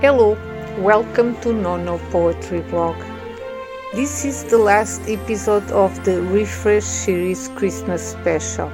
Hello, 0.00 0.38
welcome 0.78 1.34
to 1.40 1.48
Nonô 1.48 1.98
Poetry 2.12 2.60
Blog. 2.70 2.94
This 3.94 4.24
is 4.24 4.44
the 4.44 4.56
last 4.56 5.02
episode 5.08 5.68
of 5.72 6.04
the 6.04 6.22
Refresh 6.22 6.84
series 6.84 7.48
Christmas 7.56 8.12
special, 8.12 8.70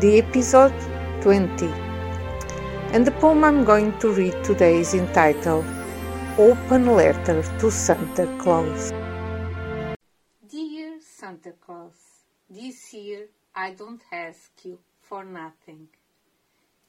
the 0.00 0.18
episode 0.18 0.74
20. 1.20 1.66
And 2.90 3.06
the 3.06 3.12
poem 3.20 3.44
I'm 3.44 3.62
going 3.62 3.96
to 4.00 4.10
read 4.10 4.34
today 4.42 4.80
is 4.80 4.94
entitled 4.94 5.64
Open 6.36 6.86
Letter 6.86 7.44
to 7.60 7.70
Santa 7.70 8.26
Claus. 8.38 8.90
Dear 10.50 10.98
Santa 11.00 11.52
Claus, 11.52 12.24
this 12.50 12.92
year 12.92 13.28
I 13.54 13.74
don't 13.74 14.02
ask 14.10 14.50
you 14.64 14.80
for 15.02 15.22
nothing. 15.22 15.86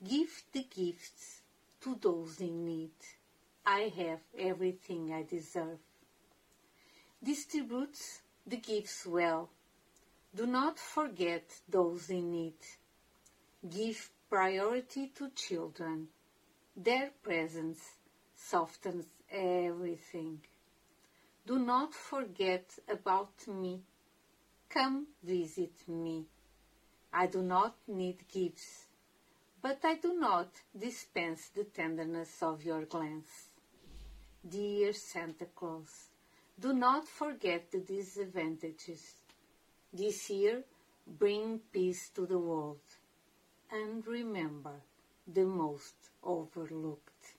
Give 0.03 0.43
the 0.51 0.65
gifts 0.75 1.43
to 1.81 1.99
those 2.01 2.41
in 2.41 2.65
need. 2.65 2.97
I 3.65 3.91
have 3.97 4.19
everything 4.37 5.13
I 5.13 5.23
deserve. 5.23 5.79
Distribute 7.23 7.97
the 8.45 8.57
gifts 8.57 9.05
well. 9.05 9.49
Do 10.35 10.45
not 10.45 10.77
forget 10.77 11.43
those 11.69 12.09
in 12.09 12.31
need. 12.31 12.59
Give 13.69 14.09
priority 14.29 15.11
to 15.15 15.29
children. 15.29 16.09
Their 16.75 17.11
presence 17.23 17.79
softens 18.35 19.05
everything. 19.31 20.41
Do 21.45 21.59
not 21.59 21.93
forget 21.93 22.77
about 22.89 23.47
me. 23.47 23.81
Come 24.69 25.07
visit 25.23 25.87
me. 25.87 26.25
I 27.13 27.27
do 27.27 27.41
not 27.41 27.75
need 27.87 28.27
gifts, 28.27 28.87
but 29.61 29.79
I 29.83 29.95
do 29.95 30.19
not 30.19 30.49
dispense 30.77 31.49
the 31.49 31.63
tenderness 31.63 32.41
of 32.41 32.63
your 32.63 32.85
glance. 32.85 33.52
Dear 34.49 34.91
Santa 34.91 35.45
Claus, 35.55 36.09
do 36.59 36.73
not 36.73 37.07
forget 37.07 37.71
the 37.71 37.79
disadvantages. 37.79 39.15
This 39.93 40.29
year, 40.29 40.63
bring 41.17 41.61
peace 41.71 42.09
to 42.09 42.25
the 42.25 42.37
world. 42.37 42.81
And 43.71 44.05
remember 44.05 44.81
the 45.33 45.45
most 45.45 45.95
overlooked. 46.21 47.35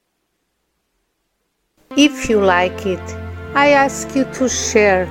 If 1.95 2.31
you 2.31 2.41
like 2.41 2.87
it, 2.87 3.15
I 3.55 3.73
ask 3.73 4.17
you 4.17 4.25
to 4.25 4.49
share. 4.49 5.07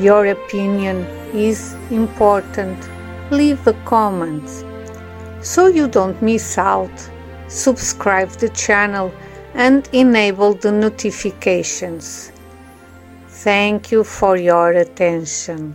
Your 0.00 0.26
opinion 0.26 1.06
is 1.32 1.74
important. 1.92 2.76
Leave 3.30 3.64
a 3.68 3.74
comment. 3.84 4.48
So 5.42 5.68
you 5.68 5.86
don't 5.86 6.20
miss 6.20 6.58
out, 6.58 7.08
subscribe 7.46 8.30
the 8.30 8.48
channel 8.48 9.12
and 9.54 9.88
enable 9.92 10.54
the 10.54 10.72
notifications. 10.72 12.32
Thank 13.28 13.90
you 13.90 14.04
for 14.04 14.36
your 14.36 14.72
attention. 14.72 15.74